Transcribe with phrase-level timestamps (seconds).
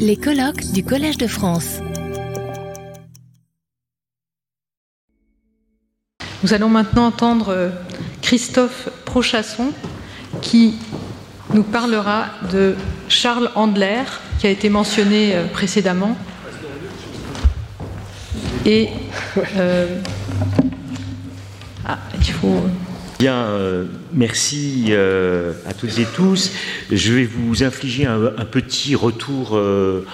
[0.00, 1.78] Les colloques du Collège de France.
[6.42, 7.70] Nous allons maintenant entendre euh,
[8.22, 9.72] Christophe Prochasson
[10.42, 10.74] qui
[11.54, 12.74] nous parlera de
[13.08, 14.02] Charles Handler,
[14.40, 16.16] qui a été mentionné euh, précédemment.
[18.64, 18.88] Et
[19.56, 20.00] euh,
[21.84, 22.62] ah, il faut.
[23.18, 26.52] Bien, euh, merci euh, à toutes et tous.
[26.92, 30.04] Je vais vous infliger un, petit retour euh,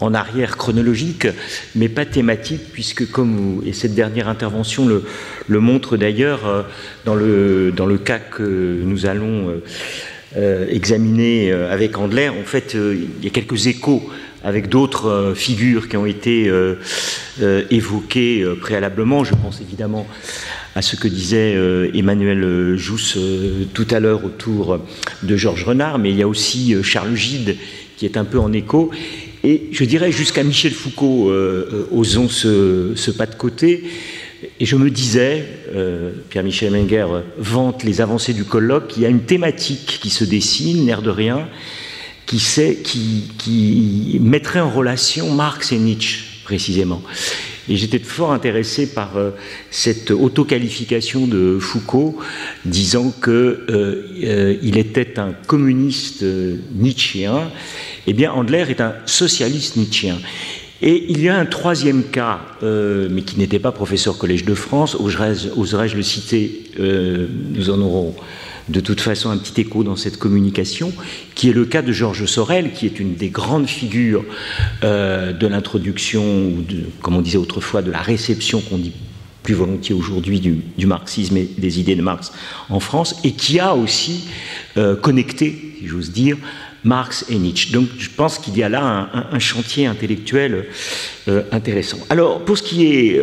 [0.00, 1.26] en arrière chronologique,
[1.74, 6.66] mais pas thématique, puisque comme et cette dernière intervention le, montre d'ailleurs,
[7.06, 9.62] dans, le, dans le cas que nous allons
[10.36, 14.10] examiner avec Andler, en fait, il y a quelques échos
[14.44, 16.52] avec d'autres figures qui ont été
[17.70, 19.24] évoquées préalablement.
[19.24, 20.06] Je pense évidemment
[20.80, 24.78] ce que disait euh, Emmanuel euh, Jousse euh, tout à l'heure autour
[25.22, 27.56] de Georges Renard, mais il y a aussi Charles Gide
[27.96, 28.90] qui est un peu en écho.
[29.44, 31.32] Et je dirais jusqu'à Michel Foucault,
[31.90, 33.84] osons ce, pas de côté.
[34.58, 35.46] Et je me disais,
[36.30, 37.06] Pierre-Michel Menger
[37.38, 41.10] vante les avancées du colloque, il y a une thématique qui se dessine, l'air de
[41.10, 41.48] rien,
[42.26, 47.02] qui, sait, qui mettrait en relation Marx et Nietzsche, précisément.
[47.68, 49.30] Et j'étais fort intéressé par euh,
[49.70, 52.18] cette autoqualification de Foucault,
[52.64, 56.24] disant qu'il euh, euh, était un communiste
[56.74, 57.50] nietzschéen.
[58.06, 60.18] Eh bien, Andler est un socialiste nietzschéen.
[60.84, 64.96] Et il y a un troisième cas, mais qui n'était pas professeur Collège de France,
[64.96, 68.16] oserais-je oserais le citer, nous en aurons
[68.68, 70.92] de toute façon un petit écho dans cette communication,
[71.34, 74.24] qui est le cas de Georges Sorel, qui est une des grandes figures
[74.84, 76.64] euh, de l'introduction, ou
[77.00, 78.92] comme on disait autrefois, de la réception qu'on dit
[79.42, 82.32] plus volontiers aujourd'hui du, marxisme et des idées de Marx
[82.68, 84.28] en France, et qui a aussi
[84.76, 86.36] euh, connecté, si j'ose dire,
[86.84, 87.72] Marx et Nietzsche.
[87.72, 90.66] Donc je pense qu'il y a là un, chantier intellectuel
[91.28, 91.98] euh, intéressant.
[92.10, 93.20] Alors pour ce qui est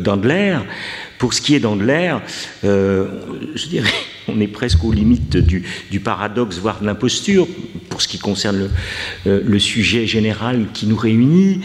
[0.00, 0.58] d'Andler,
[1.18, 2.16] pour ce qui est d'Andler,
[2.62, 3.90] je dirais,
[4.28, 7.46] on est presque aux limites du, paradoxe, voire de l'imposture,
[7.88, 8.68] pour ce qui concerne
[9.24, 11.60] le, euh, sujet général qui nous réunit,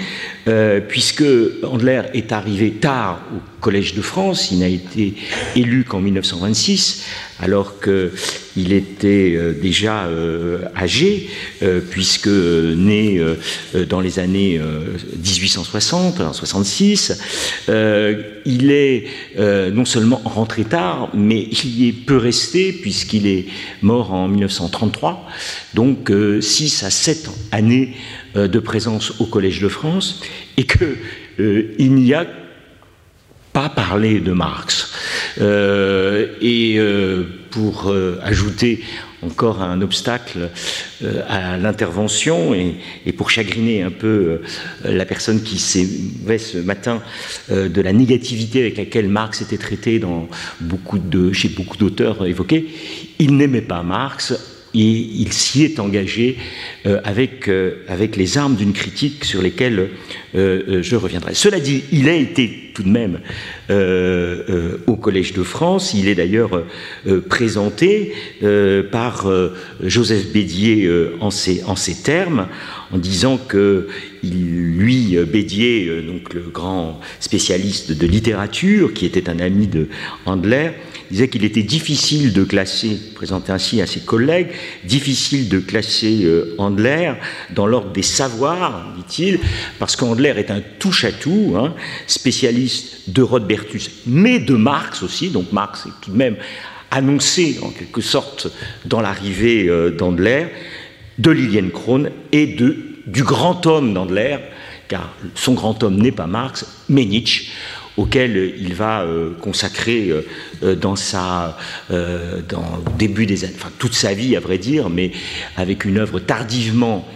[0.48, 1.24] euh, puisque
[1.64, 5.16] Andler est arrivé tard au Collège de France, il n'a été
[5.56, 7.06] élu qu'en 1926,
[7.40, 11.30] alors qu'il était euh, déjà euh, âgé,
[11.62, 13.22] euh, puisque né
[13.90, 17.20] dans les années 1860, en 66,
[17.68, 19.06] il est
[19.38, 23.46] non seulement rentré tard, mais il y est peu resté, puisqu'il est
[23.82, 25.26] mort en 1933,
[25.74, 26.12] donc
[26.42, 27.96] 6 à 7 années
[28.36, 30.22] de présence au Collège de France,
[30.58, 32.26] et qu'il n'y a
[33.68, 34.94] parler de Marx.
[35.42, 38.82] Euh, et euh, pour euh, ajouter
[39.22, 40.50] encore un obstacle
[41.28, 44.40] à l'intervention et, pour chagriner un peu
[44.86, 47.02] la personne qui s'éveille ce matin
[47.52, 50.30] de la négativité avec laquelle Marx était traité dans
[50.62, 52.70] beaucoup de, chez beaucoup d'auteurs évoqués,
[53.20, 56.38] il n'aimait pas Marx et il s'y est engagé
[56.86, 59.90] euh, avec, euh, avec les armes d'une critique sur lesquelles
[60.36, 61.34] euh, je reviendrai.
[61.34, 63.20] Cela dit, il a été tout de même
[64.88, 66.64] au Collège de France, il est d'ailleurs
[67.28, 68.14] présenté
[68.90, 69.30] par
[69.84, 72.48] Joseph Bédier en ces, en ces termes,
[72.92, 73.90] en disant que
[74.24, 79.88] lui, Bédier, donc le grand spécialiste de littérature, qui était un ami de
[80.26, 80.72] Handler,
[81.10, 84.50] disait qu'il était difficile de classer, présenté ainsi à ses collègues,
[84.84, 87.14] difficile de classer euh, Handler
[87.56, 89.40] dans l'ordre des savoirs, dit-il,
[89.80, 91.74] parce qu'Handler est un touche-à-tout, hein,
[92.08, 96.36] spécialiste de Rodbertus, mais de Marx aussi, donc Marx est tout de même
[96.92, 98.48] annoncé en quelque sorte
[98.86, 100.48] dans l'arrivée euh, d'Andler,
[101.18, 104.38] de Liliane Krohn et de, du grand homme d'Andler,
[104.88, 107.52] car son grand homme n'est pas Marx, mais Nietzsche,
[108.00, 110.10] auquel il va euh, consacrer
[110.64, 111.58] euh, dans sa
[111.92, 115.12] euh, dans début des enfin toute sa vie à vrai dire mais
[115.58, 117.08] avec une œuvre tardivement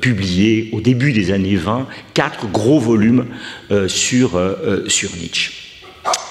[0.00, 3.26] publiée au début des années 20 quatre gros volumes
[3.88, 4.40] sur
[4.86, 5.52] sur Nietzsche.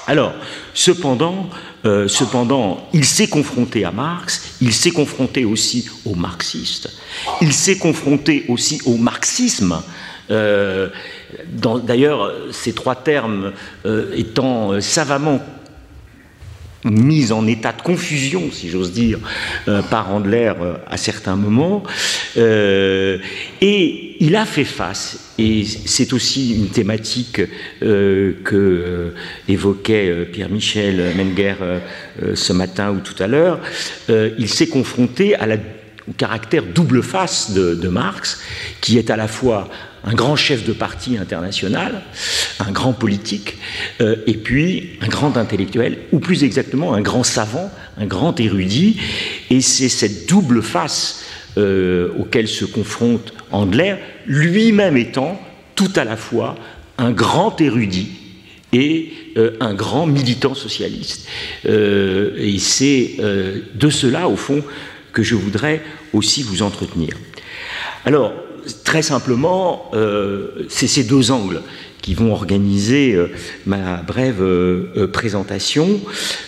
[0.07, 0.33] Alors
[0.73, 1.49] cependant
[1.83, 6.89] cependant il s'est confronté à Marx il s'est confronté aussi aux marxistes
[7.41, 9.81] il s'est confronté aussi au marxisme.
[10.31, 10.89] Euh,
[11.83, 13.53] D'ailleurs, ces trois termes
[13.85, 15.41] euh, étant euh, savamment
[16.85, 19.19] mis en état de confusion, si j'ose dire,
[19.67, 21.83] euh, par Andler euh, à certains moments.
[22.37, 23.17] Euh,
[23.61, 27.41] et il a fait face, et c'est aussi une thématique
[27.79, 29.13] que
[29.47, 31.55] évoquait Pierre-Michel Menger
[32.33, 33.61] ce matin ou tout à l'heure,
[34.09, 35.47] il s'est confronté à
[36.17, 38.41] caractère double face de, Marx,
[38.81, 39.69] qui est à la fois
[40.03, 42.01] un grand chef de parti international,
[42.59, 43.57] un grand politique,
[44.01, 48.97] euh, et puis un grand intellectuel, ou plus exactement un grand savant, un grand érudit.
[49.49, 51.23] Et c'est cette double face
[51.57, 55.41] euh, auquel se confronte Andler, lui-même étant
[55.75, 56.55] tout à la fois
[56.97, 58.09] un grand érudit
[58.71, 61.27] et euh, un grand militant socialiste.
[61.65, 63.17] et c'est
[63.73, 64.63] de cela, au fond,
[65.11, 65.81] que je voudrais
[66.13, 67.15] aussi vous entretenir.
[68.05, 68.33] Alors,
[68.83, 71.61] très simplement, euh, c'est ces deux angles
[72.01, 73.27] qui vont organiser euh,
[73.65, 75.99] ma brève euh, présentation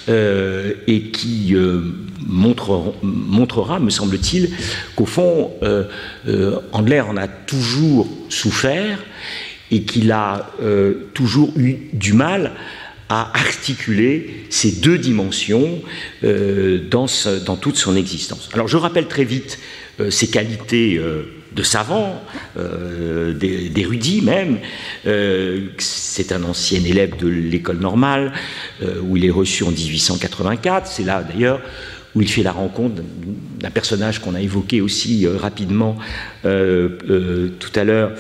[0.08, 1.56] et qui
[2.26, 4.50] montrera, me semble-t-il,
[4.96, 5.52] qu'au fond,
[6.72, 9.00] Andler en a toujours souffert
[9.72, 10.52] et qu'il a
[11.14, 12.52] toujours eu du mal
[13.10, 15.82] à articuler ces deux dimensions
[16.24, 17.08] dans,
[17.46, 18.50] dans, toute son existence.
[18.54, 19.60] Alors je rappelle très vite
[20.10, 21.00] ses qualités
[21.52, 22.22] euh, de savant,
[23.36, 24.60] d'érudit même.
[25.78, 28.34] c'est un ancien élève de l'école normale,
[29.04, 30.88] où il est reçu en 1884.
[30.88, 31.62] C'est là d'ailleurs
[32.16, 33.02] où il fait la rencontre
[33.62, 35.98] d'un personnage qu'on a évoqué aussi euh, rapidement
[36.46, 38.14] euh, euh, tout à l'heure,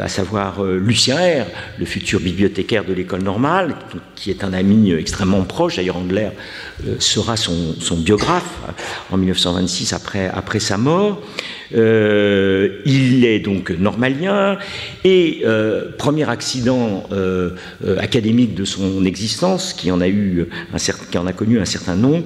[0.00, 1.46] à savoir Lucien R,
[1.78, 3.76] le futur bibliothécaire de l'école normale,
[4.16, 5.76] qui est un ami extrêmement proche.
[5.76, 6.30] D'ailleurs, Andler
[6.98, 8.58] sera son, biographe
[9.10, 11.20] en 1926 après, sa mort.
[11.70, 14.58] Il est donc normalien
[15.04, 15.44] et
[15.98, 17.04] premier accident
[17.98, 22.24] académique de son existence, qui en a qui en a connu un certain nombre,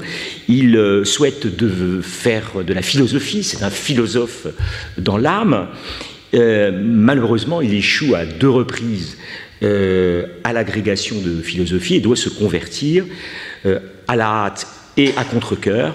[0.48, 3.42] il souhaite de faire de la philosophie.
[3.42, 4.46] C'est un philosophe
[4.98, 5.68] dans l'âme.
[6.32, 9.18] malheureusement, il échoue à deux reprises
[9.62, 13.04] à l'agrégation de philosophie et doit se convertir
[14.08, 14.66] à la hâte
[14.96, 15.94] et à contre-coeur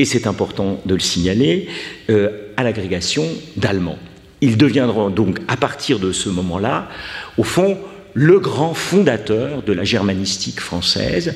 [0.00, 1.68] et c'est important de le signaler,
[2.08, 3.26] euh, à l'agrégation
[3.58, 3.98] d'allemand.
[4.40, 6.88] Ils deviendront donc, à partir de ce moment-là,
[7.36, 7.78] au fond,
[8.14, 11.34] le grand fondateur de la germanistique française,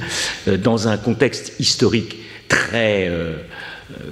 [0.49, 2.17] euh, dans un contexte historique
[2.49, 3.35] très euh,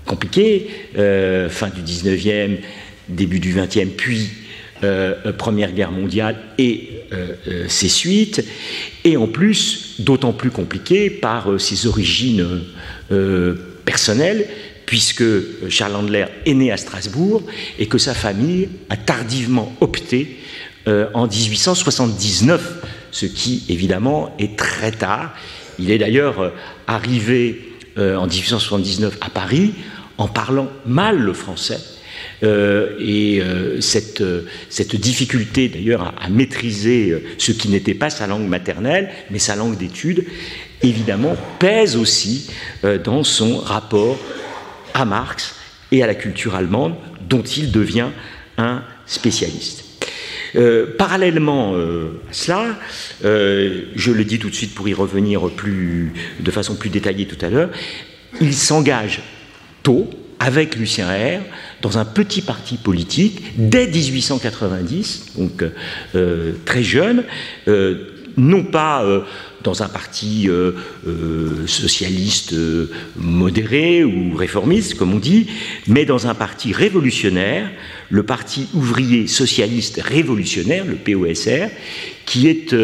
[0.07, 2.59] compliqué, fin du 19e,
[3.09, 4.31] début du 20e, puis
[5.39, 7.05] Première Guerre mondiale et
[7.69, 8.45] ses suites,
[9.05, 12.63] et en plus, d'autant plus compliqué par ses origines
[13.85, 14.47] personnel,
[14.87, 15.25] puisque
[15.71, 17.43] Charles Handler est né à Strasbourg
[17.79, 20.37] et que sa famille a tardivement opté
[20.89, 25.35] euh, en 1879, ce qui évidemment est très tard.
[25.79, 26.51] Il est d'ailleurs euh,
[26.87, 29.75] arrivé euh, en 1879 à Paris
[30.19, 31.79] en parlant mal le français.
[32.43, 33.41] et
[33.81, 34.23] cette,
[34.69, 39.79] cette, difficulté d'ailleurs à, maîtriser ce qui n'était pas sa langue maternelle, mais sa langue
[39.79, 40.27] d'étude,
[40.83, 42.51] évidemment, pèse aussi
[42.85, 44.19] euh, dans son rapport
[44.95, 45.55] à Marx
[45.91, 46.95] et à la culture allemande,
[47.29, 48.09] dont il devient
[48.59, 49.85] un spécialiste.
[50.55, 52.65] Euh, parallèlement euh, à cela,
[53.23, 57.43] je le dis tout de suite pour y revenir plus, de façon plus détaillée tout
[57.45, 57.71] à l'heure,
[58.41, 59.21] il s'engage
[59.83, 61.41] tôt avec Lucien R
[61.81, 65.65] dans un petit parti politique dès 1890, donc
[66.65, 67.25] très jeune,
[68.37, 69.05] non pas
[69.63, 70.73] dans un parti euh,
[71.07, 75.47] euh, socialiste euh, modéré ou réformiste, comme on dit,
[75.87, 77.71] mais dans un parti révolutionnaire,
[78.11, 81.69] le Parti ouvrier socialiste révolutionnaire, le POSR,
[82.27, 82.75] qui est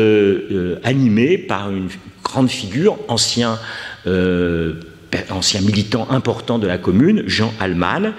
[0.85, 1.88] animé par une
[2.25, 3.59] grande figure, ancien
[5.61, 8.14] militant important de la commune, Jean Allman,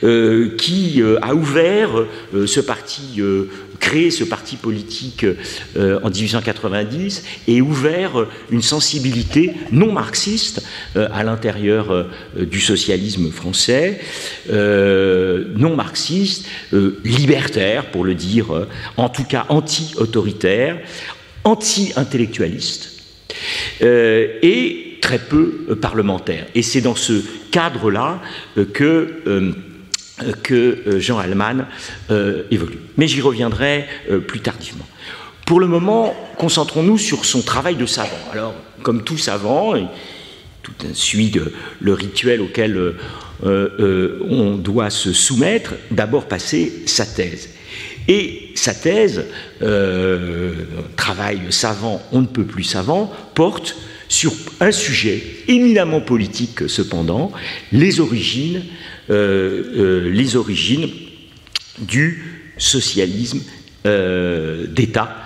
[0.00, 1.90] qui a ouvert
[2.34, 3.22] ce parti
[3.78, 5.24] créé ce parti politique
[5.76, 10.62] euh, en 1890 et ouvert une sensibilité non marxiste
[10.96, 12.04] euh, à l'intérieur euh,
[12.36, 14.00] du socialisme français,
[14.48, 16.46] non marxiste,
[17.04, 18.66] libertaire pour le dire,
[18.96, 20.78] en tout cas anti-autoritaire,
[21.44, 23.02] anti-intellectualiste
[23.80, 26.46] et très peu parlementaire.
[26.54, 28.20] Et c'est dans ce cadre-là
[28.72, 29.54] que
[30.42, 31.66] que euh, Jean Allman
[32.10, 32.78] euh, évolue.
[32.96, 34.86] Mais j'y reviendrai euh, plus tardivement.
[35.46, 38.18] Pour le moment, concentrons-nous sur son travail de savant.
[38.32, 39.74] Alors, comme tout savant,
[40.62, 41.32] tout suit
[41.80, 42.94] le rituel auquel
[43.42, 47.48] on doit se soumettre, d'abord passer sa thèse.
[48.08, 49.24] Et sa thèse,
[50.96, 53.74] travail savant, on ne peut plus savant, porte
[54.08, 57.32] sur un sujet éminemment politique cependant,
[57.72, 58.77] les origines euh, euh,
[59.08, 60.90] les origines
[61.78, 63.42] du socialisme
[63.86, 65.16] euh, d'État,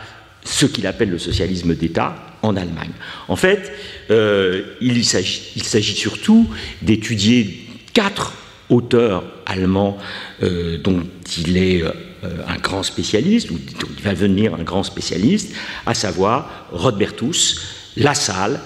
[0.45, 2.93] ce qu'il appelle le socialisme d'État en Allemagne.
[3.29, 3.73] En fait,
[4.11, 6.49] il s'agit surtout
[6.83, 8.35] d'étudier quatre
[8.69, 9.99] auteur allemand
[10.41, 11.05] dont
[11.39, 11.85] il est
[12.25, 15.55] un grand spécialiste, ou dont il va devenir un grand spécialiste,
[15.87, 17.61] à savoir Rodbertus,
[17.97, 18.61] Lassalle,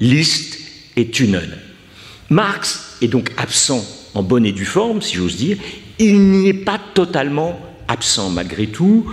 [0.00, 0.58] Liszt
[0.96, 1.58] et Thunen.
[2.30, 3.84] Marx est donc absent
[4.14, 5.56] en bonne et due forme, si j'ose dire.
[5.98, 9.06] Il n'y est pas totalement absent malgré tout.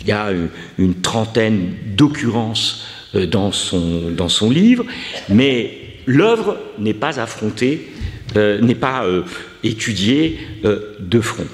[0.00, 0.30] Il y a
[0.78, 4.84] une trentaine d'occurrences euh, dans son, livre,
[5.28, 7.88] mais l'œuvre n'est pas affrontée,
[8.36, 9.22] euh, n'est pas euh,
[9.62, 11.46] étudiée de front.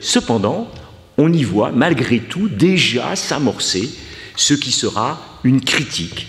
[0.00, 0.70] cependant,
[1.18, 3.90] on y voit malgré tout déjà s'amorcer
[4.36, 6.28] ce qui sera une critique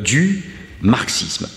[0.00, 0.44] du
[0.82, 1.48] marxisme.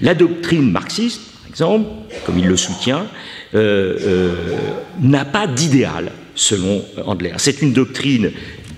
[0.00, 1.20] La doctrine marxiste,
[1.58, 3.06] comme il le soutient,
[3.52, 7.32] n'a pas d'idéal selon Andler.
[7.38, 8.32] C'est une doctrine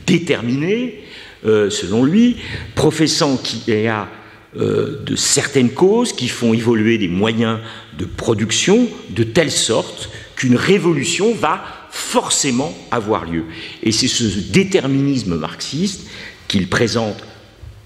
[0.06, 1.02] déterminée,
[1.46, 2.36] euh, selon lui,
[2.74, 4.08] professant qu'il y a
[4.56, 7.58] euh, de certaines causes qui font évoluer des moyens
[7.98, 13.44] de production de telle sorte qu'une révolution va forcément avoir lieu.
[13.82, 16.08] Et c'est ce déterminisme marxiste
[16.48, 17.16] qu'il présente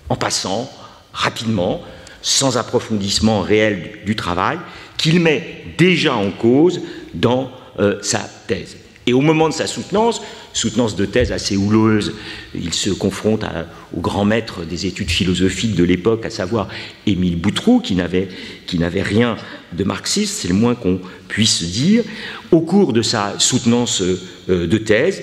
[0.08, 0.70] en passant,
[1.12, 1.82] rapidement,
[2.22, 4.58] sans approfondissement réel du travail,
[4.96, 6.80] qu'il met déjà en cause
[7.14, 8.76] dans euh, sa thèse.
[9.06, 10.20] Et au moment de sa soutenance,
[10.52, 12.12] soutenance de thèse assez houleuse,
[12.54, 13.42] il se confronte
[13.96, 16.68] au grand maître des études philosophiques de l'époque, à savoir
[17.06, 18.28] Émile Boutroux, qui n'avait,
[19.02, 19.36] rien
[19.72, 22.04] de marxiste, c'est le moins qu'on puisse dire.
[22.50, 25.22] Au cours de sa soutenance euh, de thèse,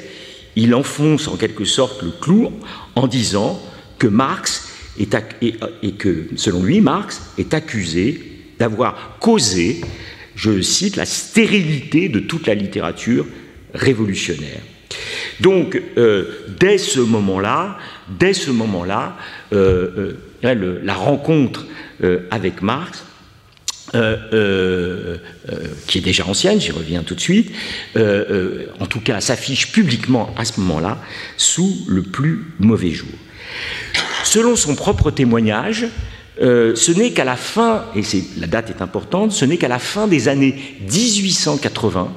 [0.55, 2.51] il enfonce en quelque sorte le clou
[2.95, 3.61] en disant
[3.99, 4.67] que Marx
[4.99, 8.21] et que, selon lui, Marx est accusé
[8.59, 9.81] d'avoir causé,
[10.35, 13.25] je cite, la stérilité de toute la littérature
[13.73, 14.61] révolutionnaire.
[15.41, 16.25] Donc, euh,
[16.59, 19.17] dès ce moment-là, dès ce moment-là,
[19.53, 21.65] euh, euh, la rencontre
[22.29, 23.03] avec Marx,
[25.87, 27.53] qui est déjà ancienne, j'y reviens tout de suite,
[27.95, 30.99] en tout cas s'affiche publiquement à ce moment-là
[31.37, 33.07] sous le plus mauvais jour.
[34.25, 35.85] Selon son propre témoignage,
[36.39, 38.01] ce n'est qu'à la fin, et
[38.37, 40.55] la date est importante, ce n'est qu'à la fin des années
[40.91, 42.11] 1880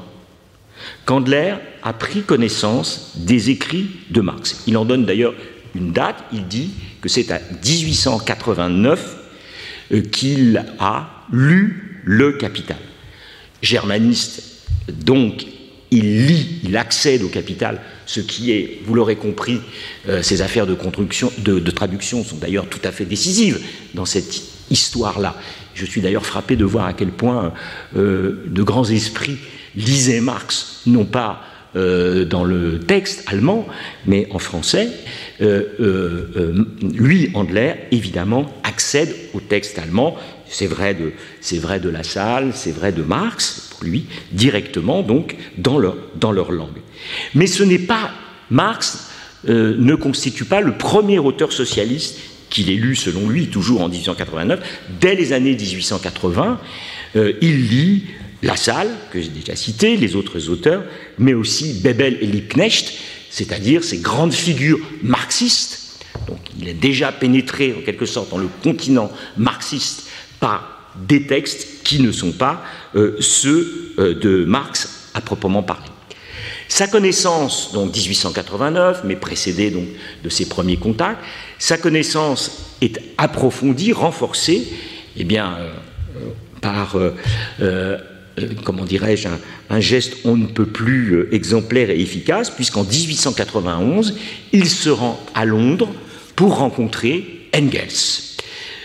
[1.04, 4.62] Candler a pris connaissance des écrits de Marx.
[4.66, 5.34] Il en donne d'ailleurs
[5.74, 9.16] une date, il dit que c'est à 1889
[9.92, 12.76] euh, qu'il a lu le Capital.
[13.62, 14.42] Germaniste,
[14.88, 15.46] donc,
[15.90, 19.60] il lit, il accède au Capital, ce qui est, vous l'aurez compris,
[20.08, 23.60] euh, ces affaires de, de, traduction sont d'ailleurs tout à fait décisives
[23.94, 25.36] dans cette histoire-là.
[25.74, 27.52] Je suis d'ailleurs frappé de voir à quel point
[27.96, 29.36] euh, de grands esprits
[29.76, 31.42] lisait Marx, non pas
[31.76, 33.66] euh, dans le texte allemand,
[34.06, 34.88] mais en français,
[35.42, 40.16] euh, euh, lui, Andler, évidemment, accède au texte allemand.
[40.48, 45.36] C'est vrai de, c'est vrai de Lassalle, c'est vrai de Marx, pour lui, directement, donc,
[45.58, 46.80] dans leur, dans leur langue.
[47.34, 48.12] Mais ce n'est pas,
[48.50, 49.10] Marx
[49.46, 54.60] ne constitue pas le premier auteur socialiste qu'il ait lu, selon lui, toujours en 1889.
[55.02, 56.58] Dès les années 1880,
[57.14, 58.04] il lit
[58.42, 60.84] la Salle, que j'ai déjà cité, les autres auteurs,
[61.18, 62.92] mais aussi Bebel et Liebknecht,
[63.30, 66.04] c'est-à-dire ces grandes figures marxistes.
[66.26, 70.08] Donc il est déjà pénétré en quelque sorte dans le continent marxiste
[70.40, 72.62] par des textes qui ne sont pas
[72.94, 75.88] euh, ceux euh, de Marx à proprement parler.
[76.68, 79.86] Sa connaissance, donc 1889, mais précédée donc
[80.22, 81.22] de ses premiers contacts,
[81.58, 84.68] sa connaissance est approfondie, renforcée,
[85.16, 85.70] eh bien, euh,
[86.60, 86.98] par
[88.64, 89.28] comment dirais-je,
[89.70, 94.14] un, geste on ne peut plus euh, exemplaire et efficace, puisqu'en 1891,
[94.52, 95.92] il se rend à Londres
[96.36, 98.24] pour rencontrer Engels.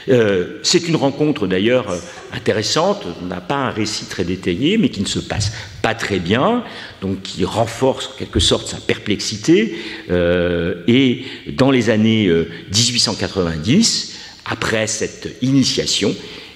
[0.09, 1.95] Euh, c'est une rencontre d'ailleurs
[2.33, 6.19] intéressante, on n'a pas un récit très détaillé, mais qui ne se passe pas très
[6.19, 6.63] bien,
[7.01, 9.75] donc qui renforce en quelque sorte sa perplexité.
[10.09, 12.29] et dans les années
[12.73, 14.13] 1890,
[14.45, 16.13] après cette initiation,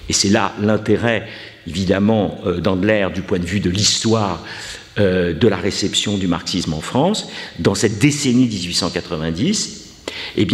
[0.08, 1.28] et c'est là l'intérêt
[1.68, 4.44] évidemment euh, d'Andler du point de vue de l'histoire
[4.98, 9.84] euh, de la réception du marxisme en France, dans cette décennie 1890,
[10.36, 10.46] eh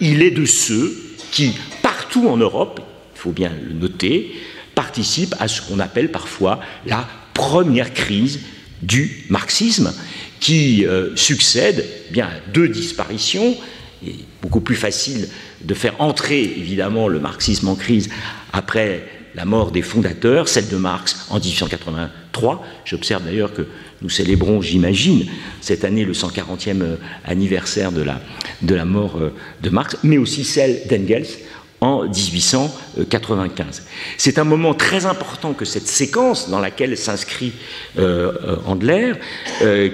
[0.00, 0.96] il est de ceux
[1.30, 1.52] qui,
[1.82, 2.80] partout en Europe,
[3.14, 4.32] il faut bien le noter,
[4.74, 8.40] participent à ce qu'on appelle parfois la première crise
[8.82, 9.92] du marxisme,
[10.40, 13.56] qui euh, succède eh bien, à deux disparitions.
[14.02, 15.28] Il beaucoup plus facile
[15.62, 18.08] de faire entrer évidemment le marxisme en crise
[18.52, 22.64] après la mort des fondateurs, celle de Marx en 1883.
[22.84, 23.66] J'observe d'ailleurs que
[24.02, 25.26] nous célébrons, j'imagine,
[25.60, 30.86] cette année le 140e euh, anniversaire de la, mort euh, de Marx, mais aussi celle
[30.88, 31.26] d'Engels
[31.80, 33.84] en 1895.
[34.16, 37.52] C'est un moment très important que cette séquence dans laquelle s'inscrit
[37.98, 39.14] euh, Handler,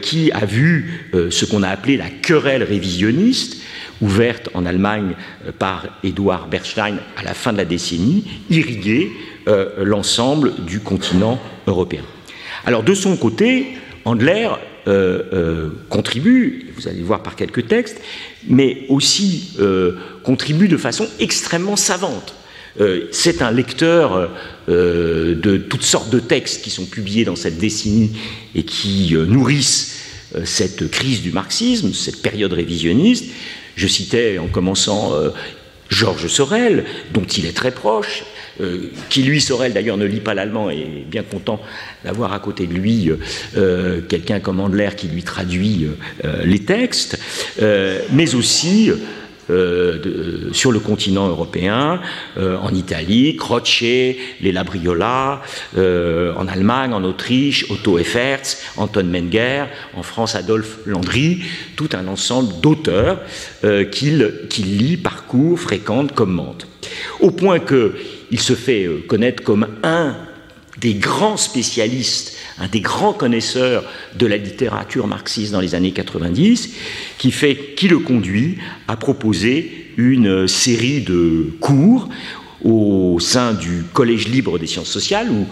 [0.03, 3.63] qui a vu ce qu'on a appelé la querelle révisionniste,
[4.01, 5.15] ouverte en Allemagne
[5.59, 9.11] par Eduard Bernstein à la fin de la décennie, irriguer
[9.79, 12.03] l'ensemble du continent européen.
[12.67, 13.79] Alors de son côté,
[14.09, 14.49] Handler
[14.87, 18.01] euh, euh, contribue, vous allez le voir par quelques textes,
[18.49, 22.35] mais aussi euh, contribue de façon extrêmement savante.
[23.11, 24.31] C'est un lecteur
[24.69, 28.13] de toutes sortes de textes qui sont publiés dans cette décennie
[28.55, 29.97] et qui nourrissent
[30.45, 33.25] cette crise du marxisme, cette période révisionniste.
[33.79, 35.13] Je citais en commençant
[35.89, 38.25] Georges Sorel, dont il est très proche,
[38.61, 41.61] euh, qui lui, Sorel d'ailleurs, ne lit pas l'allemand et est bien content
[42.05, 43.19] d'avoir à côté de lui euh,
[43.57, 45.87] euh, quelqu'un comme Andler qui lui traduit
[46.45, 47.19] les textes,
[48.13, 48.91] mais aussi
[50.53, 52.01] sur le continent européen,
[52.37, 55.43] en Italie, Croce, les Labriola,
[55.77, 59.65] en Allemagne, en Autriche, Otto Effertz, Anton Menger,
[59.95, 61.43] en France, Adolphe Landry,
[61.77, 63.21] tout un ensemble d'auteurs
[63.91, 66.67] qu'il lit, parcourt, fréquente, commente.
[67.21, 67.95] Au point que
[68.31, 70.17] il se fait euh, connaître comme un
[70.81, 72.37] des grands spécialistes,
[72.71, 73.85] des grands connaisseurs
[74.17, 76.71] de la littérature marxiste dans les années 90,
[77.19, 77.31] qui,
[77.89, 82.09] le conduit à proposer une série de cours
[82.65, 85.47] au sein du Collège libre des sciences sociales, où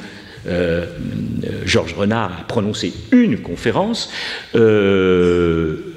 [0.46, 0.86] euh,
[1.64, 4.10] Georges Renard a prononcé une conférence.
[4.54, 5.92] Euh,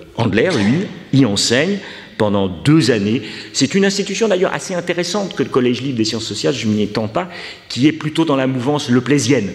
[0.58, 1.78] lui, y enseigne
[2.20, 3.22] pendant deux années.
[3.54, 6.84] C'est une institution d'ailleurs assez intéressante que le Collège libre des sciences sociales, je m'y
[6.84, 7.30] étends pas,
[7.70, 9.52] qui est plutôt dans la mouvance leplésienne,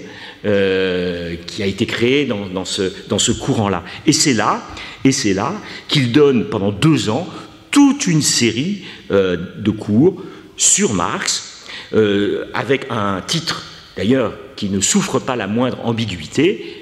[0.47, 3.85] euh, qui a été créée dans, ce, dans ce courant-là.
[4.07, 4.67] Et c'est là,
[5.05, 5.53] et c'est là
[5.89, 7.29] qu'il donne pendant deux ans
[7.71, 10.23] toute une série euh, de cours
[10.57, 16.81] sur Marx, euh, avec un titre d'ailleurs qui ne souffre pas la moindre ambiguïté,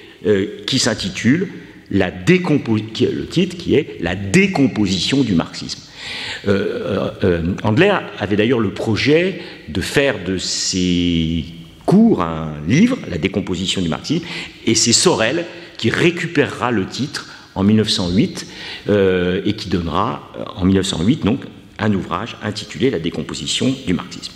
[0.69, 1.49] qui s'intitule
[1.93, 5.81] la le titre qui est La décomposition du marxisme.
[6.49, 11.45] Euh, euh, euh avait d'ailleurs le projet de faire de ses
[11.87, 14.25] cours un livre, La décomposition du marxisme,
[14.67, 15.45] et c'est Sorel
[15.77, 18.47] qui récupérera le titre en 1908
[18.89, 21.43] euh, et qui donnera en 1908 donc
[21.79, 24.33] un ouvrage intitulé La décomposition du marxisme.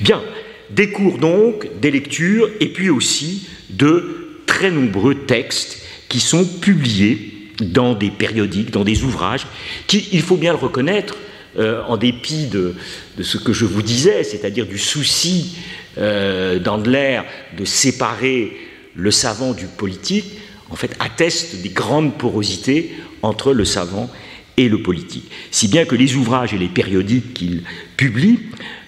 [0.00, 0.22] Bien,
[0.70, 7.34] des cours donc, des lectures, et puis aussi de très nombreux textes qui sont publiés
[7.60, 9.46] dans des périodiques, dans des ouvrages,
[9.86, 11.16] qui, il faut bien le reconnaître,
[11.58, 12.74] euh, en dépit de,
[13.20, 15.56] ce que je vous disais, c'est-à-dire du souci
[15.98, 17.22] euh, d'Andler
[17.56, 18.56] de séparer
[18.94, 20.26] le savant du politique,
[20.70, 22.92] en fait, attestent des grandes porosités
[23.22, 24.10] entre le savant
[24.56, 25.30] et le politique.
[25.50, 27.62] Si bien que les ouvrages et les périodiques qu'il
[27.96, 28.40] publie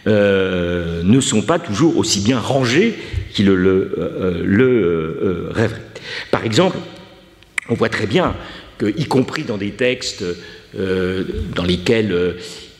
[0.06, 2.94] euh, ne sont pas toujours aussi bien rangés
[3.32, 5.82] qu'il le, le rêverait.
[6.30, 6.76] Par exemple,
[7.70, 8.34] on voit très bien
[8.76, 10.24] que, y compris dans des textes
[10.78, 12.32] euh, dans lesquels euh,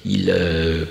[0.04, 0.84] il euh,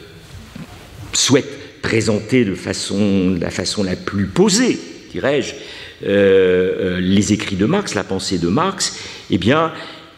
[1.13, 4.79] souhaite présenter de façon, la façon la plus posée,
[5.11, 5.53] dirais-je,
[6.01, 9.73] les écrits de Marx, la pensée de Marx, eh bien,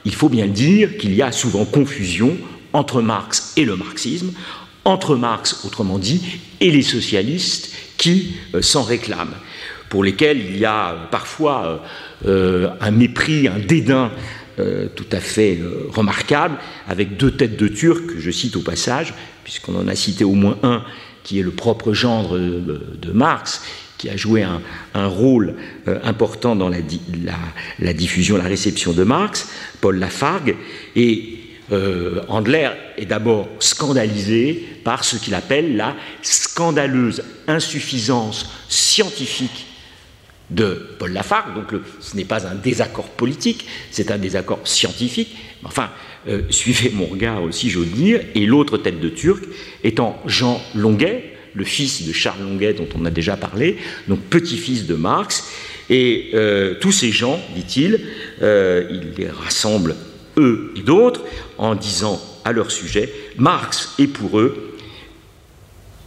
[0.06, 2.38] il faut bien dire qu'il y a souvent confusion
[2.74, 4.32] entre Marx et le marxisme,
[4.86, 6.22] entre Marx, autrement dit,
[6.60, 9.36] et les socialistes qui s'en réclament,
[9.89, 11.84] pour lesquels il y a parfois
[12.26, 14.12] un mépris, un dédain
[14.60, 16.58] euh, tout à fait euh, remarquable,
[16.88, 19.14] avec deux têtes de Turc, que je cite au passage,
[19.46, 20.84] puisqu'on en a cité au moins un
[21.24, 23.64] qui est le propre gendre de, Marx,
[23.98, 24.60] qui a joué un,
[25.08, 25.56] rôle
[26.04, 30.56] important dans la, diffusion, la réception de Marx, Paul Lafargue,
[30.96, 31.40] et
[31.72, 39.68] euh, Andler est d'abord scandalisé par ce qu'il appelle la scandaleuse insuffisance scientifique
[40.52, 45.36] de Paul Lafargue, donc ce n'est pas un désaccord politique, c'est un désaccord scientifique.
[45.64, 45.90] Enfin,
[46.28, 49.44] euh, suivez mon regard aussi, j'ose dire, et l'autre tête de Turc
[49.84, 54.86] étant Jean Longuet, le fils de Charles Longuet dont on a déjà parlé, donc petit-fils
[54.86, 55.50] de Marx,
[55.90, 58.00] et euh, tous ces gens, dit-il,
[58.42, 59.96] euh, il les rassemble
[60.38, 61.22] eux et d'autres
[61.58, 64.78] en disant à leur sujet, Marx est pour eux,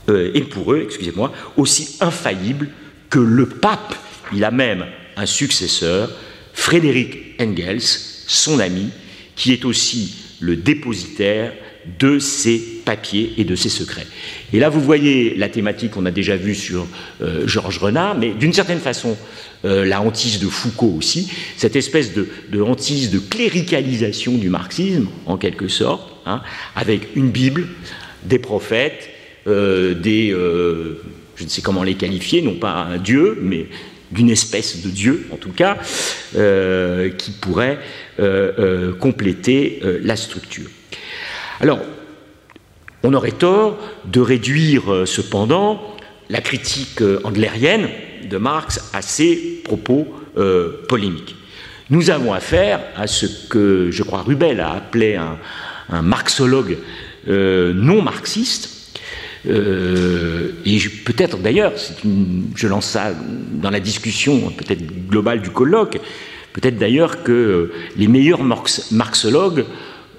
[0.09, 2.69] est pour eux, excusez-moi, aussi infaillible
[3.09, 3.95] que le pape
[4.33, 6.11] il a même un successeur,
[6.53, 7.81] Frédéric Engels,
[8.27, 8.91] son ami,
[9.37, 11.53] qui est aussi le dépositaire
[11.99, 14.07] de ses papiers et de ses secrets.
[14.53, 16.87] Et là, vous voyez la thématique qu'on a déjà vue sur
[17.21, 19.17] euh, Georges Renard, mais d'une certaine façon,
[19.65, 25.37] euh, la hantise de Foucault aussi, cette espèce de, hantise de cléricalisation du marxisme, en
[25.37, 26.41] quelque sorte, hein,
[26.75, 27.69] avec une Bible,
[28.25, 29.11] des prophètes,
[29.47, 30.31] des,
[31.37, 33.67] je ne sais comment les qualifier, non pas un dieu, mais
[34.15, 35.77] d'une espèce de dieu en tout cas,
[37.19, 37.79] qui pourrait
[39.01, 40.71] compléter la structure.
[41.61, 41.81] Alors,
[43.03, 45.97] on aurait tort de réduire cependant
[46.31, 47.89] la critique andlérienne
[48.31, 50.07] de Marx à ses propos
[50.89, 51.37] polémiques.
[51.91, 55.39] Nous avons affaire à ce que, je crois, Rubel a appelé un,
[56.01, 56.79] marxologue
[57.29, 58.74] euh, non marxiste.
[59.47, 61.73] Euh, et peut-être d'ailleurs,
[62.55, 63.13] je lance ça
[63.53, 65.99] dans la discussion peut-être globale du colloque,
[66.53, 68.43] peut-être d'ailleurs que les meilleurs
[68.91, 69.65] marxologues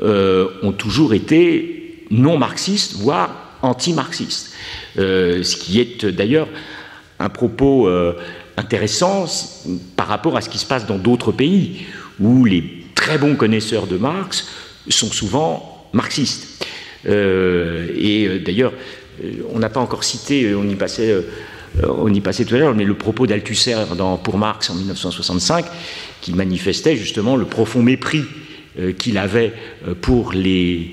[0.02, 4.54] euh, ont toujours été non marxistes, voire anti-marxistes.
[4.96, 6.48] ce qui est d'ailleurs
[7.20, 7.90] un propos
[8.58, 9.26] intéressant
[9.96, 11.86] par rapport à ce qui se passe dans d'autres pays,
[12.20, 14.48] où les très bons connaisseurs de Marx
[14.90, 16.66] sont souvent marxistes.
[17.08, 18.76] Euh, et euh, d'ailleurs, euh,
[19.54, 21.16] on n'a pas encore cité, on y passait,
[21.84, 23.76] on y passait tout à l'heure, mais le propos d'Althusser
[24.24, 25.66] pour Marx en 1965,
[26.22, 28.24] qui manifestait justement le profond mépris
[28.98, 29.54] qu'il avait
[30.02, 30.92] pour les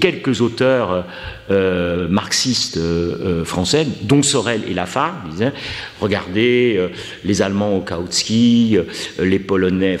[0.00, 1.02] quelques auteurs euh,
[1.50, 5.52] euh, marxistes euh, français, dont Sorel et Lafargue, disaient
[6.00, 6.88] regardez
[7.24, 8.78] les Allemands au Kautsky,
[9.18, 9.98] les Polonais,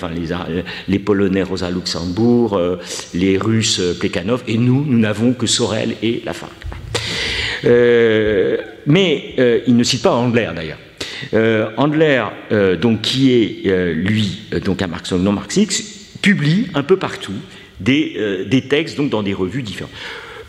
[1.42, 2.60] Rosa Luxembourg,
[3.14, 6.22] les Russes Plekhanov, et nous, nous n'avons que Sorel et
[7.64, 8.60] Lafargue.
[8.86, 10.78] mais il ne cite pas Andler d'ailleurs.
[11.76, 12.24] Andler,
[12.80, 17.34] donc, qui est lui donc un marxologue non marxiste, publie un peu partout
[17.88, 19.92] euh, des, textes donc dans des revues différentes.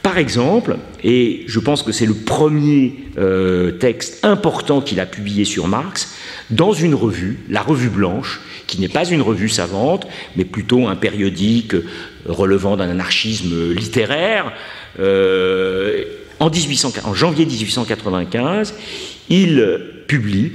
[0.03, 5.45] Par exemple, et je pense que c'est le premier euh, texte important qu'il a publié
[5.45, 6.15] sur Marx,
[6.49, 10.95] dans une revue, la Revue Blanche, qui n'est pas une revue savante, mais plutôt un
[10.95, 11.75] périodique
[12.25, 14.51] relevant d'un anarchisme littéraire,
[14.99, 16.03] euh,
[16.41, 18.73] en, janvier 1895,
[19.29, 20.51] il publie,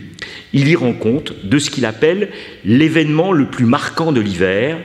[0.52, 2.30] il y rend compte de ce qu'il appelle
[2.64, 4.78] l'événement le plus marquant de l'hiver,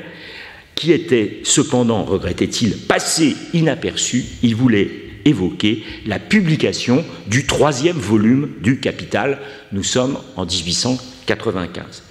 [0.75, 4.89] qui était cependant, regrettait-il, passé inaperçu, il voulait
[5.25, 9.39] évoquer la publication du troisième volume du Capital.
[9.71, 12.03] Nous sommes en 1895.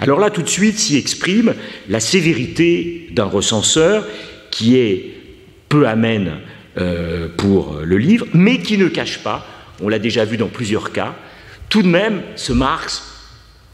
[0.00, 1.54] Alors là, tout de suite, s'y exprime
[1.88, 4.06] la sévérité d'un recenseur
[4.50, 5.14] qui est
[5.68, 6.38] peu amène
[6.78, 9.46] euh, pour le livre, mais qui ne cache pas,
[9.80, 11.14] on l'a déjà vu dans plusieurs cas,
[11.70, 13.02] tout de même, ce Marx,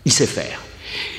[0.05, 0.61] il sait faire.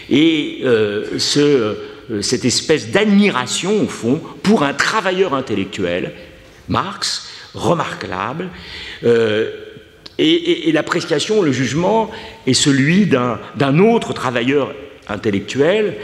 [0.09, 6.13] Et euh, euh, cette espèce d'admiration, au fond, pour un travailleur intellectuel,
[6.69, 8.49] Marx, remarquable,
[10.17, 12.09] et, l'appréciation, le jugement
[12.47, 14.73] est celui d'un autre travailleur
[15.09, 15.95] intellectuel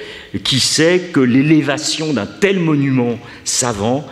[0.44, 4.06] qui sait que l'élévation d'un tel monument savant,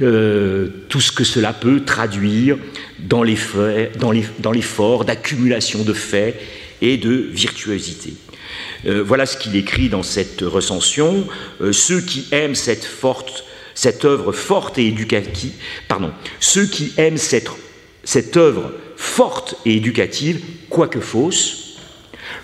[0.00, 2.56] euh, tout ce que cela peut traduire
[2.98, 6.40] dans l'effort d'accumulation de faits
[6.80, 8.14] et de virtuosité.
[8.86, 11.26] Euh, voilà ce qu'il écrit dans cette recension.
[11.60, 13.44] Euh, ceux qui aiment cette, forte,
[14.32, 15.52] forte et éducative,
[16.40, 17.50] ceux qui aiment cette,
[18.04, 21.76] cette œuvre forte et éducative, quoique fausse,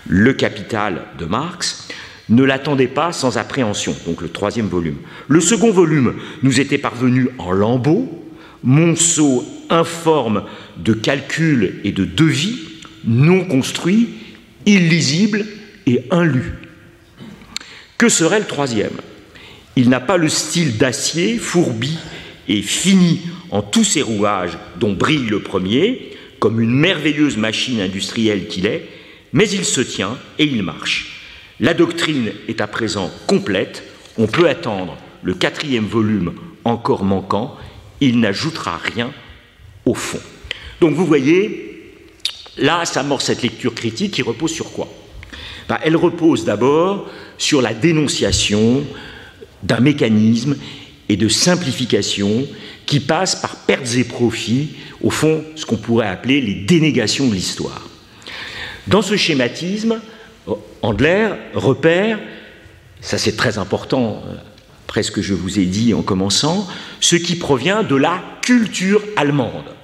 [0.07, 1.88] le capital de Marx,
[2.29, 4.97] ne l'attendaient pas sans appréhension, donc le troisième volume.
[5.27, 8.23] Le second volume nous était parvenu en lambeaux,
[8.63, 10.43] monceau informe
[10.77, 12.59] de calculs et de devis,
[13.05, 14.09] non construits,
[14.65, 15.45] illisibles
[15.87, 16.53] et un lu.
[17.97, 18.95] Que serait le troisième?
[19.75, 21.97] Il n'a pas le style d'acier fourbi
[22.47, 28.47] et fini en tous ses rouages dont brille le premier, comme une merveilleuse machine industrielle
[28.47, 28.87] qu'il est,
[29.33, 31.18] mais il se tient et il marche.
[31.59, 33.83] La doctrine est à présent complète,
[34.17, 37.57] on peut attendre le quatrième volume encore manquant,
[37.99, 39.11] il n'ajoutera rien
[39.85, 40.21] au fond.
[40.79, 41.93] Donc vous voyez,
[42.57, 44.87] là s'amorce cette lecture critique qui repose sur quoi?
[45.67, 48.85] Bah, elle repose d'abord sur la dénonciation
[49.61, 50.55] d'un mécanisme
[51.09, 52.47] et de simplification
[52.85, 54.69] qui passe par pertes et profits,
[55.01, 57.87] au fond, ce qu'on pourrait appeler les dénégations de l'histoire.
[58.87, 59.99] Dans ce schématisme,
[60.81, 62.19] Andler repère,
[63.01, 64.23] ça c'est très important,
[64.87, 66.67] après ce que je vous ai dit en commençant,
[66.99, 69.75] ce qui provient de la culture allemande,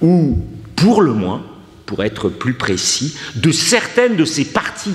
[0.00, 0.38] ou
[0.76, 1.44] pour le moins,
[1.86, 4.94] pour être plus précis, de certaines de ces parties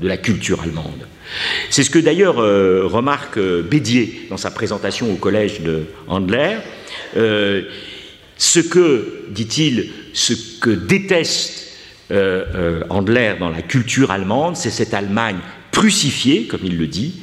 [0.00, 1.06] de la culture allemande.
[1.70, 6.56] C'est ce que d'ailleurs euh, remarque euh, Bédier dans sa présentation au collège de Handler.
[7.16, 7.62] Euh,
[8.36, 11.65] ce que, dit-il, ce que déteste
[12.10, 15.38] Handler dans la culture allemande, c'est cette Allemagne
[15.72, 17.22] crucifiée, comme il le dit,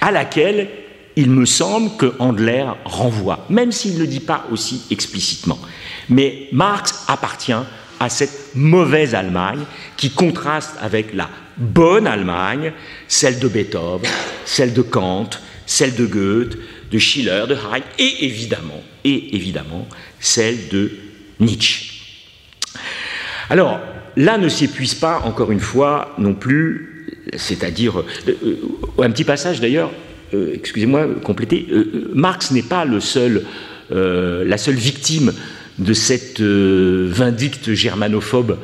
[0.00, 0.68] à laquelle
[1.16, 5.58] il me semble que Handler renvoie, même s'il ne le dit pas aussi explicitement.
[6.08, 7.52] Mais Marx appartient
[8.00, 9.64] à cette mauvaise Allemagne
[9.96, 12.72] qui contraste avec la bonne Allemagne,
[13.06, 14.10] celle de Beethoven,
[14.44, 15.30] celle de Kant,
[15.66, 16.58] celle de Goethe,
[16.90, 19.86] de Schiller, de Heine, et évidemment, et évidemment,
[20.18, 20.90] celle de
[21.38, 21.92] Nietzsche.
[23.48, 23.80] Alors,
[24.16, 26.94] là ne s'épuise pas, encore une fois, non plus,
[27.36, 29.90] c'est-à-dire, euh, euh, un petit passage d'ailleurs,
[30.34, 31.66] euh, excusez-moi, compléter,
[32.12, 33.44] Marx n'est pas le seul,
[33.90, 35.32] la seule victime
[35.78, 38.58] de cette vindicte germanophobe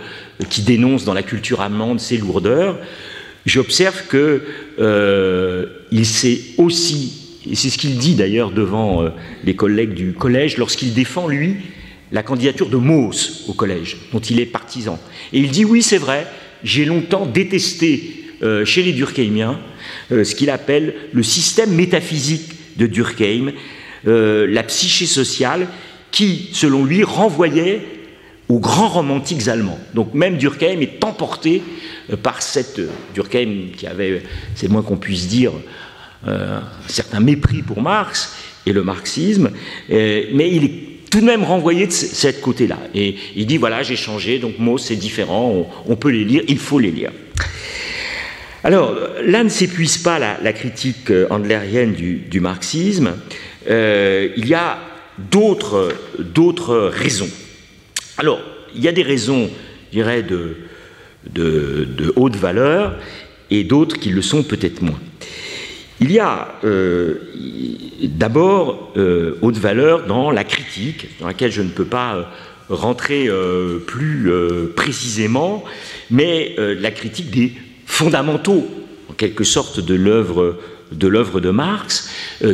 [0.49, 2.79] qui dénonce dans la culture allemande ses lourdeurs.
[3.47, 4.43] J'observe que
[5.93, 9.13] il s'est aussi, et c'est ce qu'il dit d'ailleurs devant
[9.45, 11.57] les collègues du collège, lorsqu'il défend, lui,
[12.13, 14.99] la candidature de Mauss au collège, dont il est partisan.
[15.33, 16.27] Et il dit oui, c'est vrai,
[16.65, 19.61] j'ai longtemps détesté euh, chez les Durkheimiens
[20.13, 23.53] euh, ce qu'il appelle le système métaphysique de Durkheim,
[24.07, 25.69] euh, la psyché sociale,
[26.11, 27.83] qui, selon lui, renvoyait
[28.49, 29.79] aux grands romantiques allemands.
[29.95, 31.63] Donc même Durkheim est emporté
[32.23, 32.81] par cette
[33.15, 34.23] Durkheim qui avait,
[34.57, 35.53] c'est moins qu'on puisse dire,
[36.27, 38.35] un certain mépris pour Marx
[38.67, 39.51] et le marxisme,
[39.89, 40.65] mais il
[41.11, 42.79] tout de même renvoyé de cette côté-là.
[42.95, 46.59] Et il dit voilà, j'ai changé, donc mots, c'est différent, on, peut les lire, il
[46.59, 47.11] faut les lire.
[48.63, 53.15] Alors, là ne s'épuise pas la, critique euh, andlérienne du, marxisme.
[53.69, 54.79] Euh, il y a
[55.19, 55.93] d'autres
[56.89, 57.31] raisons.
[58.17, 58.41] Alors,
[58.75, 59.51] il y a des raisons,
[59.89, 60.57] je dirais, de,
[61.29, 62.97] de, de haute valeur
[63.51, 65.01] et d'autres qui le sont peut-être moins.
[66.01, 67.17] Il y a euh,
[68.03, 72.25] d'abord euh, haute valeur dans la critique, dans laquelle je ne peux pas euh,
[72.71, 73.29] rentrer
[73.89, 74.31] plus
[74.77, 75.65] précisément,
[76.09, 77.53] mais la critique des
[77.85, 78.65] fondamentaux,
[79.09, 80.57] en quelque sorte, de l'œuvre
[80.93, 82.09] de, de Marx,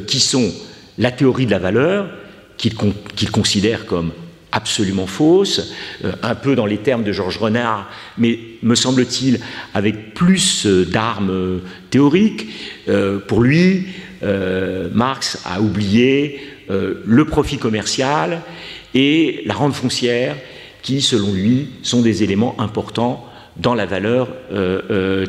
[0.06, 0.54] qui sont
[0.96, 2.08] la théorie de la valeur,
[2.56, 4.10] qu'il considère comme
[4.56, 9.38] absolument fausse, euh, un peu dans les termes de Georges Renard, mais me semble-t-il
[9.74, 11.58] avec plus euh, d'armes euh,
[11.90, 12.46] théoriques.
[13.28, 13.86] pour lui,
[14.92, 18.42] Marx a oublié le profit commercial
[18.94, 20.36] et la rente foncière,
[20.82, 23.24] qui, selon lui, sont des éléments importants
[23.56, 24.28] dans la valeur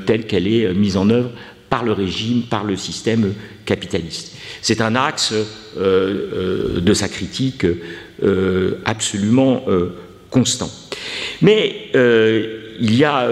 [0.05, 1.31] telle qu'elle est mise en œuvre
[1.69, 3.33] par le régime, par le système
[3.65, 4.35] capitaliste.
[4.61, 5.33] C'est un axe
[5.75, 7.65] de sa critique
[8.23, 9.95] euh, absolument euh,
[10.31, 10.71] constant.
[11.43, 13.29] Mais euh, il y a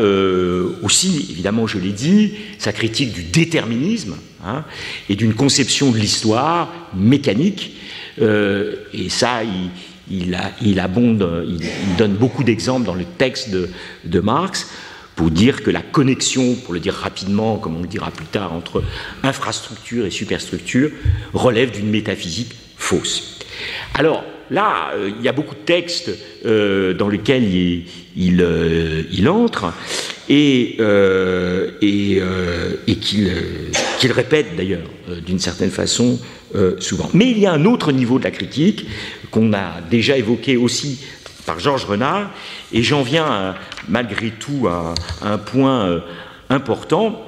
[0.84, 4.64] aussi, évidemment, je l'ai dit, sa critique du déterminisme hein,
[5.10, 7.74] et d'une conception de l'histoire mécanique.
[8.20, 9.42] et ça,
[10.10, 14.68] il, abonde, il, donne beaucoup d'exemples dans le texte de, Marx
[15.16, 18.54] pour dire que la connexion, pour le dire rapidement, comme on le dira plus tard,
[18.54, 18.84] entre
[19.24, 20.92] infrastructure et superstructure
[21.34, 23.40] relève d'une métaphysique fausse.
[23.94, 26.12] Alors, là, euh, il y a beaucoup de textes
[26.46, 29.74] euh, dans lesquels il, euh, entre
[30.30, 30.78] et,
[33.02, 34.90] qu'il répète d'ailleurs
[35.26, 36.20] d'une certaine façon
[36.80, 37.10] souvent.
[37.14, 38.86] Mais il y a un autre niveau de la critique
[39.30, 41.00] qu'on a déjà évoqué aussi
[41.46, 42.30] par Georges Renard,
[42.72, 43.56] et j'en viens
[43.88, 46.02] malgré tout à, un point
[46.50, 47.22] important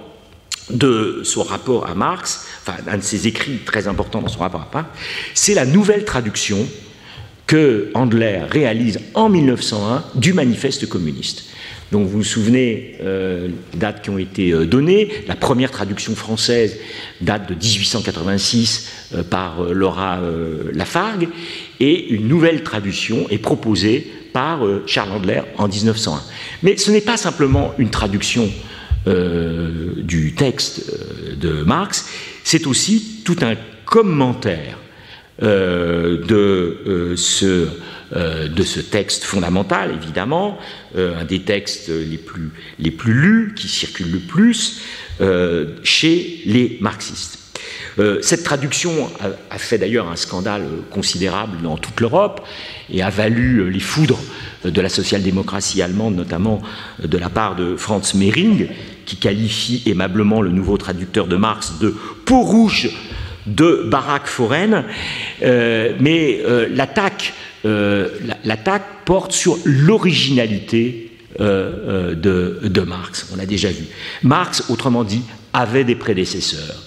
[0.70, 4.62] de son rapport à Marx, enfin un de ses écrits très importants dans son rapport
[4.62, 4.90] à Marx,
[5.34, 6.68] c'est la nouvelle traduction
[7.48, 11.46] que Handler réalise en 1901 du manifeste communiste.
[11.94, 15.10] Donc vous vous souvenez, euh, dates qui ont été euh, données.
[15.28, 16.78] La première traduction française
[17.22, 20.20] date de 1886 euh, par Laura
[20.74, 21.30] Lafargue
[21.80, 26.22] et une nouvelle traduction est proposée par Charles Handler en 1901.
[26.64, 28.50] Mais ce n'est pas simplement une traduction
[29.06, 30.92] du texte
[31.40, 32.10] de Marx,
[32.44, 34.78] c'est aussi tout un commentaire
[35.44, 37.68] euh, de, euh, ce,
[38.16, 38.48] euh,
[38.90, 40.58] texte fondamental, évidemment,
[40.96, 44.82] un des textes les plus lus, qui circule le plus
[45.84, 47.40] chez les marxistes.
[48.22, 49.10] Cette traduction
[49.50, 52.42] a, fait d'ailleurs un scandale considérable dans toute l'Europe
[52.92, 54.20] et a valu les foudres
[54.64, 56.62] de la social-démocratie allemande, notamment
[57.04, 58.68] de la part de Franz Mehring,
[59.06, 62.90] qui qualifie aimablement le nouveau traducteur de Marx de peau rouge
[63.48, 64.84] de baraques foraines,
[65.42, 66.68] euh, mais euh,
[67.66, 68.10] euh,
[68.44, 73.86] l'attaque porte sur l'originalité de, Marx, on l'a déjà vu.
[74.24, 75.22] Marx, autrement dit,
[75.54, 76.84] avait des prédécesseurs.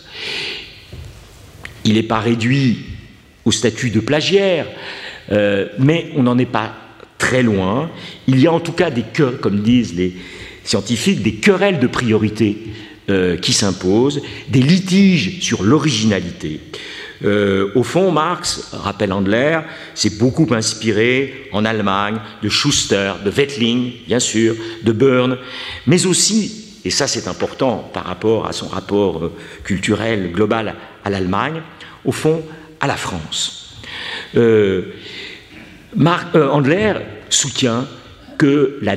[1.84, 2.78] Il n'est pas réduit
[3.44, 4.66] au statut de plagiaire,
[5.78, 6.74] mais on n'en est pas
[7.18, 7.90] très loin.
[8.26, 9.04] Il y a en tout cas des
[9.40, 10.14] comme disent les
[10.64, 12.58] scientifiques, des querelles de priorité
[13.08, 16.60] euh, qui s'imposent, des litiges sur l'originalité.
[17.74, 19.60] au fond, Marx, rappelle Andler,
[19.94, 25.36] s'est beaucoup inspiré en Allemagne de Schuster, de Wettling, bien sûr, de Byrne,
[25.86, 29.32] mais aussi et ça c'est important par rapport à son rapport euh,
[29.64, 31.62] culturel global à l'Allemagne,
[32.04, 32.42] au fond
[32.80, 33.76] à la France.
[34.36, 34.92] Euh,
[35.94, 36.94] Marc, euh,
[37.28, 37.86] soutient
[38.38, 38.96] que la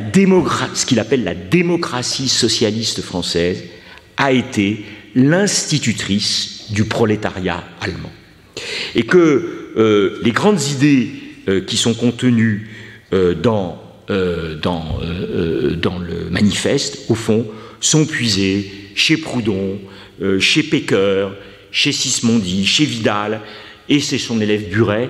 [0.73, 3.63] ce qu'il appelle la démocratie socialiste française
[4.17, 4.85] a été
[5.15, 8.11] l'institutrice du prolétariat allemand.
[8.95, 11.11] Et que les grandes idées
[11.67, 12.69] qui sont contenues
[13.11, 14.99] dans, dans,
[15.75, 17.45] dans le manifeste, au fond,
[17.83, 19.79] sont puisés chez Proudhon,
[20.21, 21.29] euh, chez Pecker,
[21.73, 23.41] chez Sismondi, chez Vidal,
[23.89, 25.09] et c'est son élève Buret,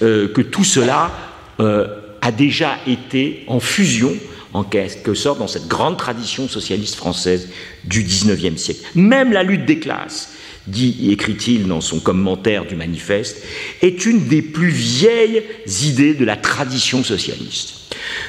[0.00, 1.12] euh, que tout cela
[1.60, 1.86] euh,
[2.22, 4.16] a déjà été en fusion,
[4.54, 7.50] en quelque sorte, dans cette grande tradition socialiste française
[7.84, 8.80] du XIXe siècle.
[8.94, 10.32] Même la lutte des classes,
[10.66, 13.44] dit, écrit-il dans son commentaire du manifeste,
[13.82, 15.42] est une des plus vieilles
[15.82, 17.74] idées de la tradition socialiste.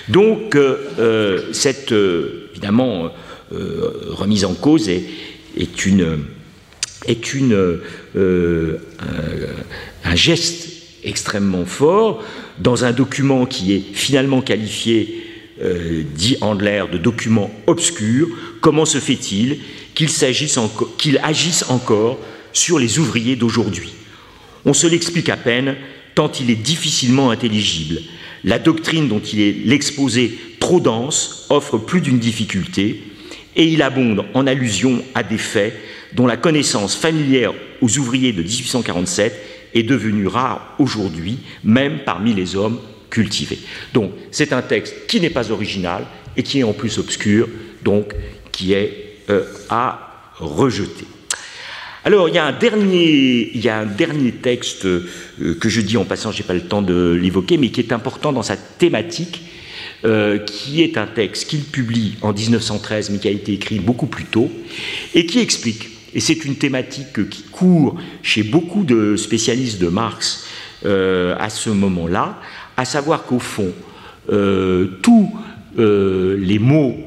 [0.09, 0.55] Donc,
[1.53, 1.91] cette,
[2.51, 3.11] évidemment,
[3.53, 6.19] euh, remise en cause est, une,
[7.05, 7.79] est une,
[8.15, 8.77] euh,
[10.03, 10.69] un, geste
[11.03, 12.23] extrêmement fort
[12.59, 15.23] dans un document qui est finalement qualifié,
[15.61, 18.27] euh, dit Handler, de document obscur.
[18.61, 19.59] Comment se fait-il
[19.95, 20.09] qu'il
[20.97, 22.19] qu'il agisse encore
[22.53, 23.93] sur les ouvriers d'aujourd'hui?
[24.65, 25.75] On se l'explique à peine,
[26.15, 28.01] tant il est difficilement intelligible.
[28.43, 33.01] La doctrine dont il est l'exposé trop dense offre plus d'une difficulté
[33.55, 35.73] et il abonde en allusion à des faits
[36.13, 39.33] dont la connaissance familière aux ouvriers de 1847
[39.73, 43.59] est devenue rare aujourd'hui, même parmi les hommes cultivés.
[43.93, 47.47] Donc c'est un texte qui n'est pas original et qui est en plus obscur,
[47.83, 48.13] donc
[48.51, 51.05] qui est euh, à rejeter.
[52.07, 55.09] Alors, il y a un dernier, texte euh,
[55.59, 57.91] que je dis en passant, je n'ai pas le temps de l'évoquer, mais qui est
[57.91, 59.41] important dans sa thématique,
[60.05, 64.05] euh, qui est un texte qu'il publie en 1913, mais qui a été écrit beaucoup
[64.05, 64.49] plus tôt,
[65.15, 70.45] et qui explique, et c'est une thématique qui court chez beaucoup de spécialistes de Marx
[70.83, 72.39] euh, à ce moment-là,
[72.75, 73.71] à savoir qu'au fond,
[74.31, 75.31] euh, tous
[75.77, 76.97] les mots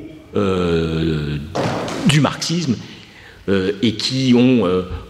[2.07, 2.77] du marxisme
[3.49, 4.63] et qui ont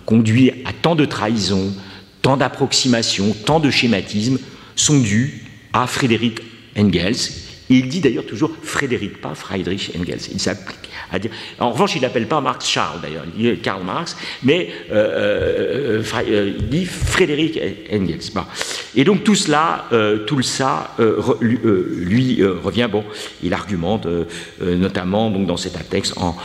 [0.06, 1.74] conduit à tant de trahisons,
[2.22, 4.38] tant d'approximations, tant de schématismes,
[4.76, 6.40] sont dus à Frédéric
[6.74, 7.16] Engels,
[7.70, 10.28] il dit d'ailleurs toujours Frédéric, pas Friedrich Engels.
[10.32, 11.30] Il s'applique à dire.
[11.58, 16.52] En revanche, il n'appelle pas Marx Charles d'ailleurs, il Karl Marx, mais euh, euh, euh,
[16.58, 17.60] il dit Frédéric
[17.92, 18.32] Engels.
[18.96, 19.86] Et donc tout cela,
[20.42, 20.96] ça
[21.40, 22.88] lui, revient.
[22.90, 23.04] Bon,
[23.42, 24.06] il argumente
[24.60, 26.36] notamment donc dans cet texte en,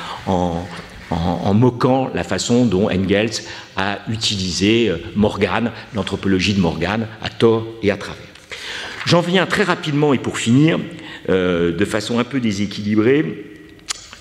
[1.10, 3.42] en moquant la façon dont Engels
[3.76, 8.22] a utilisé Morgan, l'anthropologie de Morgan, à tort et à travers.
[9.06, 10.80] J'en viens très rapidement et pour finir
[11.28, 13.56] de façon un peu déséquilibrée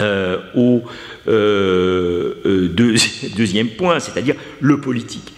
[0.00, 0.82] euh, au
[1.28, 2.68] euh,
[3.36, 5.32] deuxième point, c'est-à-dire le politique.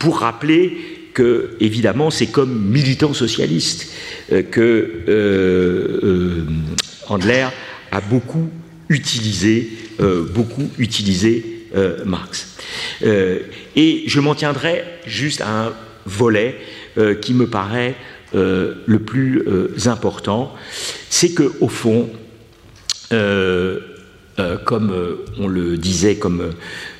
[0.00, 0.76] Pour rappeler
[1.14, 3.92] que, évidemment, c'est comme militant socialiste
[4.50, 6.44] que
[7.06, 7.46] Handler
[7.92, 8.50] a beaucoup
[8.88, 9.70] utilisé
[12.04, 12.56] Marx.
[13.02, 15.72] et je m'en tiendrai juste à un
[16.06, 16.56] volet
[17.20, 17.94] qui me paraît
[18.34, 20.54] euh, le plus euh, important,
[21.08, 22.08] c'est que au fond,
[23.12, 23.80] euh,
[24.64, 24.94] comme
[25.38, 26.52] on le disait, comme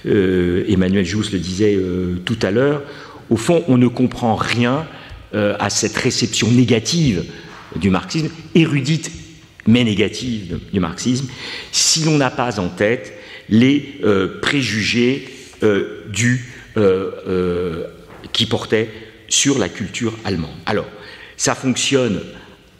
[0.04, 1.78] Emmanuel Jousse le disait
[2.26, 2.82] tout à l'heure,
[3.30, 4.86] au fond, on ne comprend rien
[5.32, 7.24] à cette réception négative
[7.76, 9.10] du marxisme, érudite
[9.66, 11.28] mais négative du marxisme,
[11.72, 13.14] si l'on n'a pas en tête
[13.48, 14.02] les
[14.42, 15.26] préjugés
[18.32, 18.90] qui portaient
[19.28, 20.50] sur la culture allemande.
[20.66, 20.88] Alors,
[21.40, 22.20] ça fonctionne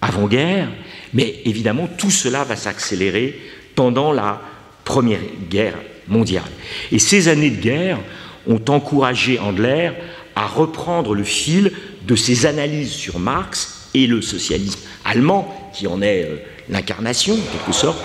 [0.02, 0.68] avant-guerre,
[1.14, 3.40] mais évidemment tout cela va s'accélérer
[3.74, 4.38] pendant la
[4.84, 6.50] Première Guerre mondiale.
[6.92, 7.98] Et ces années de guerre
[8.46, 9.92] ont encouragé Andler
[10.36, 11.72] à reprendre le fil
[12.06, 16.36] de ses analyses sur Marx et le socialisme allemand, qui en est euh,
[16.68, 17.98] l'incarnation en quelque sorte,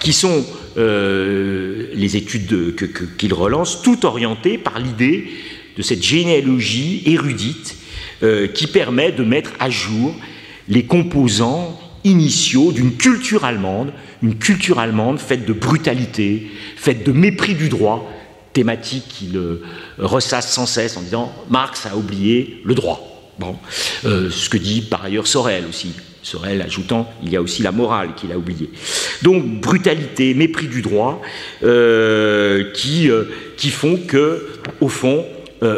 [0.00, 0.46] qui sont
[0.78, 2.74] euh, les études
[3.18, 5.30] qu'il relance, tout orientées par l'idée
[5.76, 7.76] de cette généalogie érudite
[8.22, 10.14] euh, qui permet de mettre à jour
[10.68, 17.54] les composants initiaux d'une culture allemande, une culture allemande faite de brutalité, faite de mépris
[17.54, 18.12] du droit,
[18.52, 19.62] thématique qu'il euh,
[19.96, 23.32] ressasse sans cesse en disant Marx a oublié le droit.
[23.38, 23.56] Bon,
[24.04, 25.94] euh, ce que dit par ailleurs Sorel aussi.
[26.22, 28.68] Sorel ajoutant il y a aussi la morale qu'il a oubliée.
[29.22, 31.22] Donc brutalité, mépris du droit,
[31.62, 33.10] qui,
[33.56, 34.46] qui font que,
[34.82, 35.24] au fond,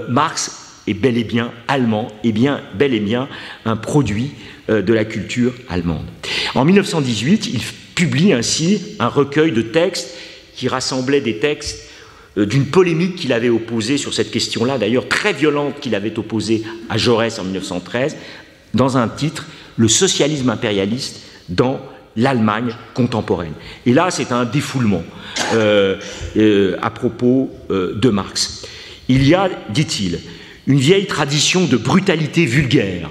[0.09, 3.29] Marx est bel et bien allemand, et bien bel et bien
[3.65, 4.33] un produit
[4.69, 6.07] euh, de la culture allemande.
[6.55, 7.61] En 1918, il
[7.95, 10.15] publie ainsi un recueil de textes
[10.55, 11.89] qui rassemblait des textes
[12.37, 16.63] euh, d'une polémique qu'il avait opposée sur cette question-là, d'ailleurs très violente qu'il avait opposée
[16.89, 18.17] à Jaurès en 1913,
[18.75, 21.81] dans un titre, Le socialisme impérialiste dans
[22.15, 23.55] l'Allemagne contemporaine.
[23.87, 25.03] Et là, c'est un défoulement
[25.55, 25.97] euh,
[26.83, 28.67] à propos de Marx.
[29.09, 30.21] Il y a, dit-il,
[30.67, 33.11] une vieille tradition de brutalité vulgaire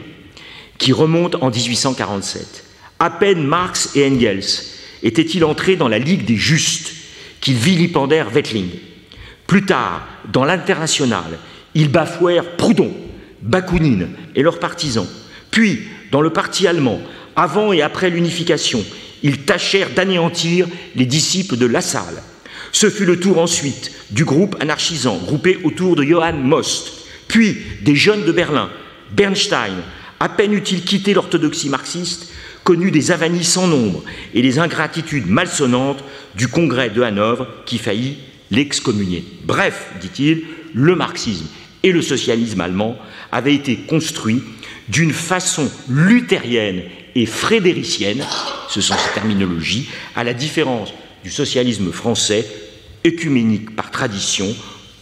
[0.77, 2.63] qui remonte en 1847.
[2.99, 4.45] À peine Marx et Engels
[5.03, 6.93] étaient-ils entrés dans la Ligue des Justes
[7.39, 8.69] qu'ils vilipendèrent Wettling.
[9.47, 11.39] Plus tard, dans l'international,
[11.73, 12.93] ils bafouèrent Proudhon,
[13.41, 15.07] Bakounine et leurs partisans.
[15.49, 15.81] Puis,
[16.11, 17.01] dans le parti allemand,
[17.35, 18.83] avant et après l'unification,
[19.23, 22.23] ils tâchèrent d'anéantir les disciples de Lassalle.
[22.71, 27.00] Ce fut le tour ensuite du groupe anarchisant, groupé autour de Johann Most,
[27.31, 28.69] puis des jeunes de Berlin,
[29.15, 29.77] Bernstein,
[30.19, 32.27] à peine eut-il quitté l'orthodoxie marxiste,
[32.65, 34.03] connu des avanies sans nombre
[34.33, 36.03] et des ingratitudes malsonnantes
[36.35, 38.17] du congrès de Hanovre qui faillit
[38.51, 39.23] l'excommunier.
[39.45, 41.45] Bref, dit-il, le marxisme
[41.83, 42.97] et le socialisme allemand
[43.31, 44.43] avaient été construits
[44.89, 46.83] d'une façon luthérienne
[47.15, 48.25] et frédéricienne,
[48.67, 52.45] ce sont ces terminologies, à la différence du socialisme français,
[53.07, 54.53] œcuménique par tradition,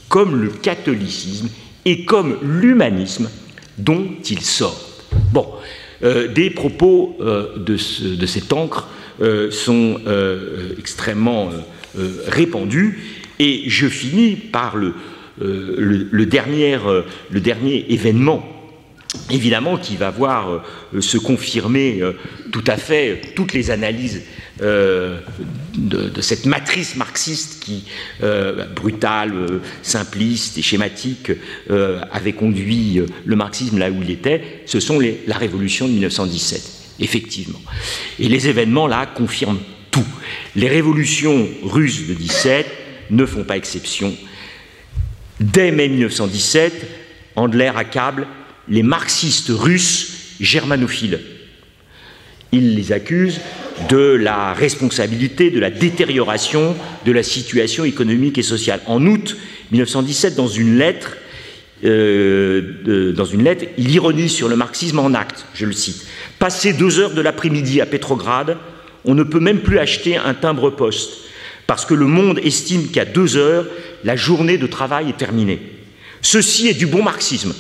[0.09, 1.49] comme le catholicisme
[1.89, 3.31] et comme l'humanisme
[3.79, 4.79] dont il sort.
[5.33, 5.47] Bon,
[6.03, 8.87] euh, des propos euh, de, cette encre
[9.21, 9.99] euh, sont
[10.77, 11.49] extrêmement
[12.27, 12.99] répandus
[13.39, 14.93] et je finis par le,
[16.25, 16.77] dernier,
[17.31, 18.47] le dernier événement
[19.31, 20.63] évidemment qui va voir
[20.99, 22.01] se confirmer
[22.51, 24.21] tout à fait toutes les analyses
[24.61, 25.19] euh,
[25.77, 27.85] de, cette matrice marxiste qui,
[28.23, 31.31] euh, brutale, euh, simpliste et schématique,
[32.11, 36.61] avait conduit le marxisme là où il était, ce sont la révolution de 1917,
[36.99, 37.61] effectivement.
[38.19, 40.05] Et les événements là confirment tout.
[40.55, 42.67] Les révolutions russes de 17
[43.11, 44.13] ne font pas exception.
[45.39, 46.73] Dès mai 1917,
[47.35, 48.27] Andler accable
[48.67, 51.21] les marxistes russes germanophiles.
[52.51, 53.39] Il les accuse
[53.87, 56.75] de la responsabilité de la détérioration
[57.05, 58.81] de la situation économique et sociale.
[58.87, 59.37] En août
[59.71, 61.17] 1917, dans une lettre,
[61.85, 66.05] euh, dans une lettre, il ironise sur le marxisme en acte, je le cite.
[66.39, 68.57] Passé deux heures de l'après-midi à Pétrograd,
[69.05, 71.11] on ne peut même plus acheter un timbre-poste,
[71.67, 73.65] parce que le monde estime qu'à deux heures,
[74.03, 75.59] la journée de travail est terminée.
[76.21, 77.53] Ceci est du bon marxisme.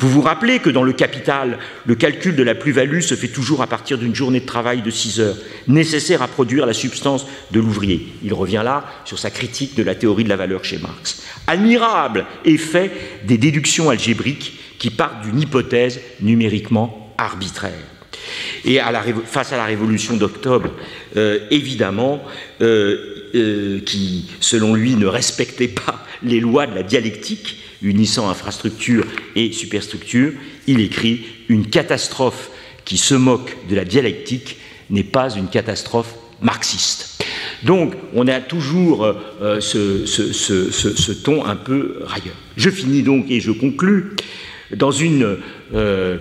[0.00, 3.60] Vous vous rappelez que dans le capital, le calcul de la plus-value se fait toujours
[3.60, 5.36] à partir d'une journée de travail de 6 heures,
[5.68, 8.08] nécessaire à produire la substance de l'ouvrier.
[8.22, 11.22] Il revient là sur sa critique de la théorie de la valeur chez Marx.
[11.46, 12.90] Admirable effet
[13.24, 17.74] des déductions algébriques qui partent d'une hypothèse numériquement arbitraire.
[18.64, 18.78] Et
[19.26, 20.70] face à la révolution d'octobre,
[21.18, 22.24] euh, évidemment,
[22.62, 29.04] euh, euh, qui, selon lui, ne respectait pas les lois de la dialectique, unissant infrastructure
[29.36, 30.32] et superstructure,
[30.66, 32.50] il écrit Une catastrophe
[32.84, 34.56] qui se moque de la dialectique
[34.90, 37.24] n'est pas une catastrophe marxiste.
[37.62, 42.34] Donc, on a toujours euh, ce, ton un peu railleur.
[42.56, 44.16] Je finis donc et je conclus
[44.76, 45.36] dans une,
[45.74, 46.16] euh,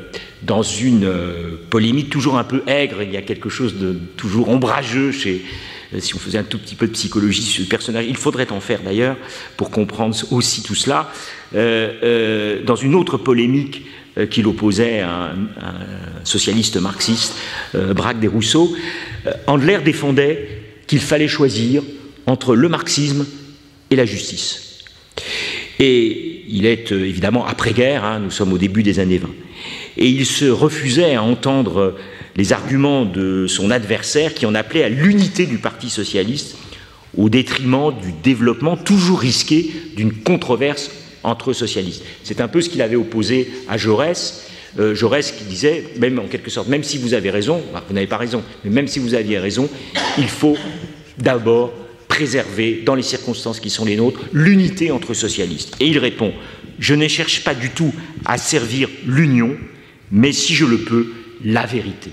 [0.53, 3.01] euh, polémique toujours un peu aigre.
[3.01, 6.59] Il y a quelque chose de toujours ombrageux chez, euh, si on faisait un tout
[6.59, 9.17] petit peu de psychologie sur le personnage, il faudrait en faire d'ailleurs
[9.57, 11.11] pour comprendre aussi tout cela,
[11.55, 13.85] euh, euh, dans une autre polémique
[14.29, 17.35] qu'il opposait à un, socialiste marxiste,
[17.73, 18.75] Braque des Rousseau,
[19.47, 21.83] Andler défendait qu'il fallait choisir
[22.25, 23.25] entre le marxisme
[23.89, 24.83] et la justice.
[25.79, 29.29] Et il est évidemment après-guerre, hein, nous sommes au début des années 20.
[29.97, 31.95] Et il se refusait à entendre
[32.39, 36.55] les arguments de son adversaire qui en appelait à l'unité du Parti socialiste
[37.17, 40.89] au détriment du développement toujours risqué d'une controverse
[41.23, 42.01] entre socialistes.
[42.23, 44.47] C'est un peu ce qu'il avait opposé à Jaurès.
[44.79, 48.07] Euh, Jaurès qui disait, même en quelque sorte, même si vous avez raison, vous n'avez
[48.07, 49.69] pas raison, mais même si vous aviez raison,
[50.17, 50.55] il faut
[51.17, 51.73] d'abord
[52.07, 55.75] préserver, dans les circonstances qui sont les nôtres, l'unité entre socialistes.
[55.81, 56.31] Et il répond,
[56.79, 59.57] je ne cherche pas du tout à servir l'union,
[60.09, 61.11] mais si je le peux,
[61.43, 62.11] la vérité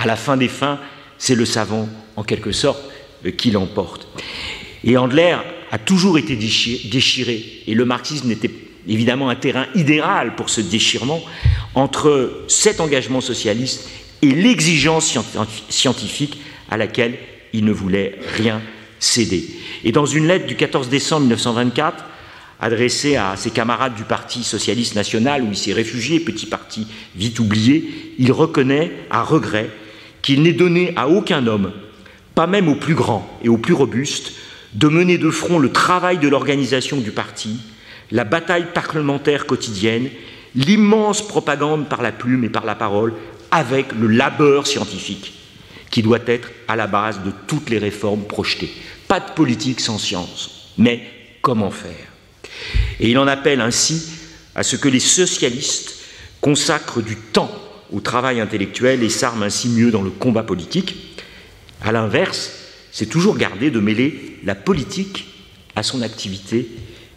[0.00, 0.78] à la fin des fins,
[1.18, 1.86] c'est le savant,
[2.16, 2.82] en quelque sorte,
[3.26, 4.08] euh, qui l'emporte.
[4.82, 5.36] Et Andler
[5.70, 8.50] a toujours été déchiré, et le marxisme était
[8.88, 11.22] évidemment un terrain idéal pour ce déchirement
[11.74, 13.90] entre cet engagement socialiste
[14.22, 15.18] et l'exigence
[15.68, 16.40] scientifique
[16.70, 17.18] à laquelle
[17.52, 18.62] il ne voulait rien
[18.98, 19.44] céder.
[19.84, 22.04] Et dans une lettre du 14 décembre 1924
[22.58, 26.86] adressé à ses camarades du Parti socialiste national où il s'est réfugié, petit parti
[27.16, 29.70] vite oublié, il reconnaît à regret
[30.22, 31.72] qu'il n'est donné à aucun homme,
[32.34, 34.32] pas même au plus grand et au plus robuste,
[34.74, 37.60] de mener de front le travail de l'organisation du parti,
[38.10, 40.10] la bataille parlementaire quotidienne,
[40.54, 43.14] l'immense propagande par la plume et par la parole,
[43.50, 45.34] avec le labeur scientifique
[45.90, 48.70] qui doit être à la base de toutes les réformes projetées.
[49.08, 51.02] Pas de politique sans science, mais
[51.42, 51.92] comment faire?
[53.00, 54.12] Et il en appelle ainsi
[54.54, 55.96] à ce que les socialistes
[56.40, 57.50] consacrent du temps
[57.92, 61.18] au travail intellectuel et s'arment ainsi mieux dans le combat politique.
[61.82, 62.52] À l'inverse,
[62.92, 65.26] c'est toujours garder de mêler la politique
[65.76, 66.68] à son activité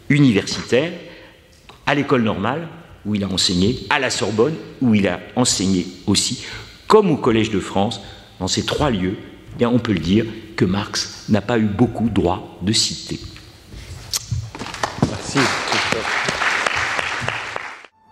[0.08, 0.92] universitaire,
[1.86, 2.68] à l'école normale,
[3.04, 6.44] où il a enseigné, à la Sorbonne, où il a enseigné aussi,
[6.86, 8.00] comme au Collège de France,
[8.40, 9.16] dans ces trois lieux,
[9.58, 13.20] bien, on peut le dire, que Marx n'a pas eu beaucoup droit de citer.
[15.08, 15.38] Merci.